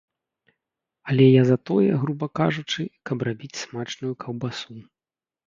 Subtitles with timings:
[1.11, 4.73] Але я за тое, груба кажучы, каб рабіць смачную каўбасу.